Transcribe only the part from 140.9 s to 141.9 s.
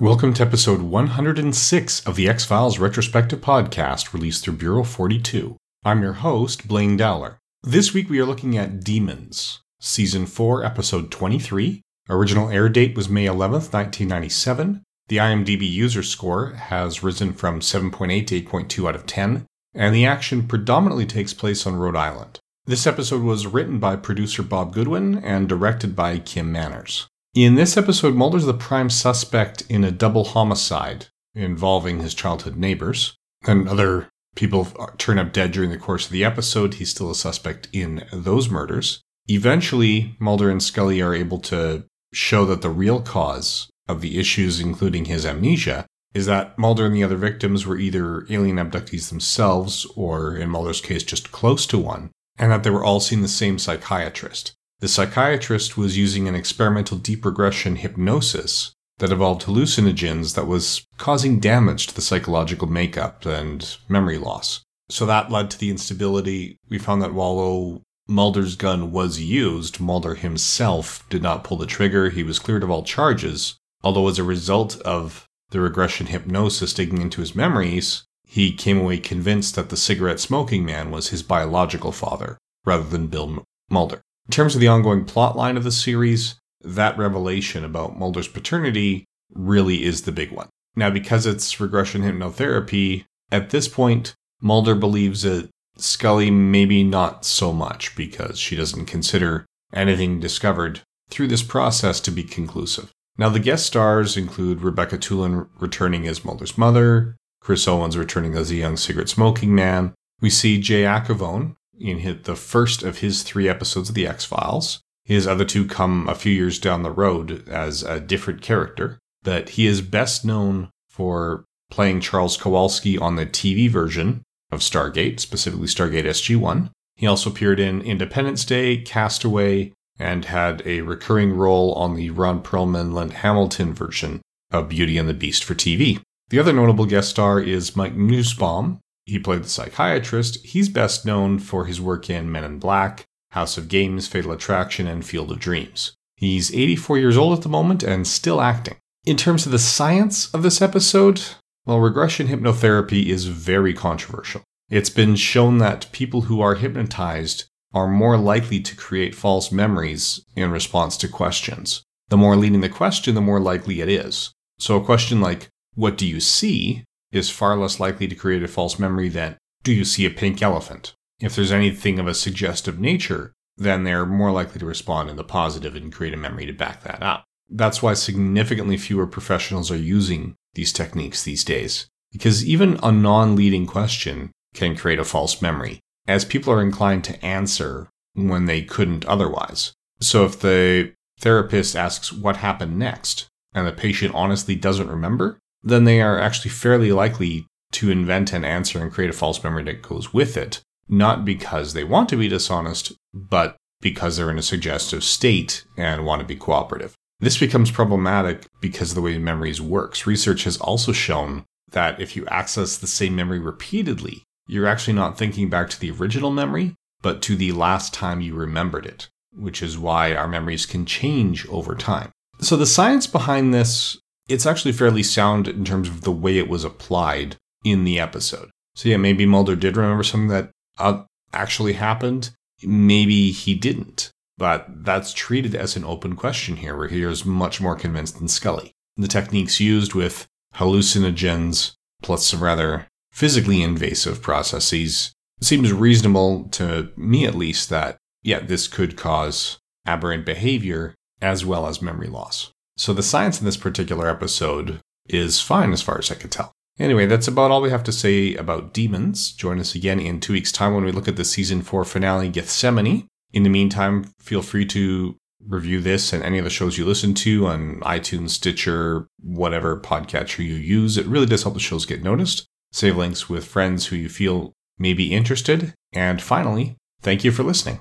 known for his